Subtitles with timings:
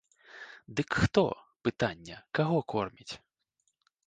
[0.79, 1.23] Дык хто,
[1.67, 3.13] пытанне, каго корміць?